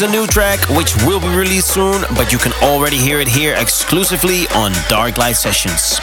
[0.00, 3.28] is a new track which will be released soon, but you can already hear it
[3.28, 6.00] here exclusively on Darklight Sessions.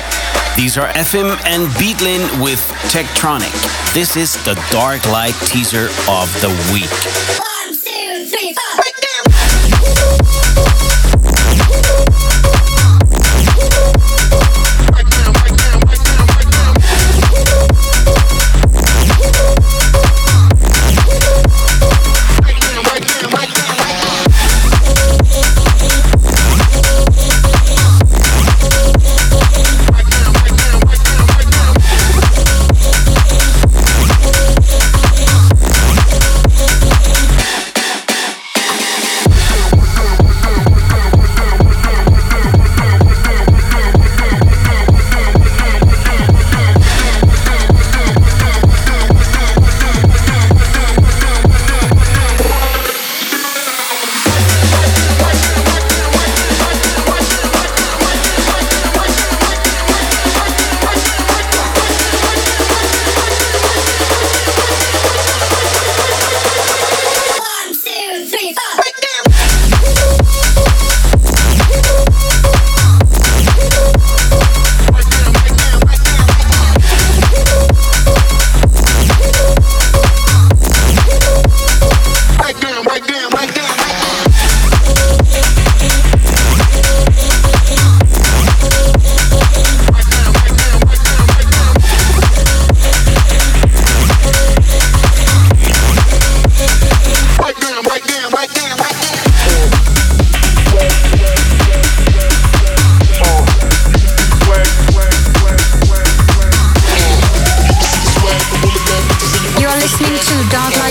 [0.55, 2.59] These are FM and Beatline with
[2.93, 3.53] Techtronic.
[3.93, 6.93] This is the Darklight teaser of the week.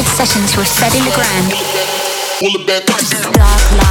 [0.07, 1.53] Sessions were set in the ground.
[3.33, 3.86] Dark light.